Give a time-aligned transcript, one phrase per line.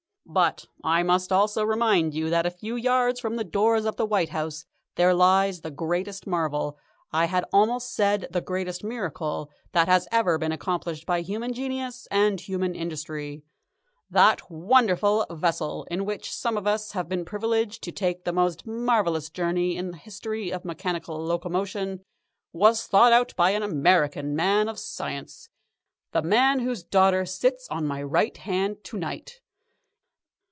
[0.23, 4.05] "But I must also remind you that a few yards from the doors of the
[4.05, 6.77] White House there lies the greatest marvel,
[7.11, 12.07] I had almost said the greatest miracle, that has ever been accomplished by human genius
[12.09, 13.43] and human industry.
[14.09, 18.65] That wonderful vessel in which some of us have been privileged to take the most
[18.65, 22.05] marvellous journey in the history of mechanical locomotion
[22.53, 25.49] was thought out by an American man of science,
[26.13, 29.41] the man whose daughter sits on my right hand to night.